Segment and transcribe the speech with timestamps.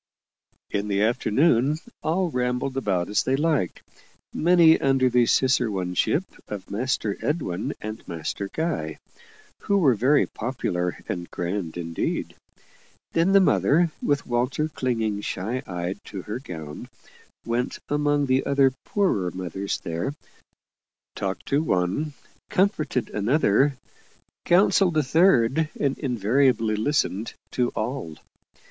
[0.71, 3.83] In the afternoon, all rambled about as they liked
[4.33, 8.97] many under the ciceroneship of Master Edwin and Master Guy,
[9.59, 12.35] who were very popular and grand indeed.
[13.11, 16.89] Then the mother, with Walter clinging shy eyed to her gown,
[17.45, 20.15] went among the other poorer mothers there;
[21.15, 22.13] talked to one,
[22.49, 23.77] comforted another,
[24.45, 28.15] counselled a third, and invariably listened to all.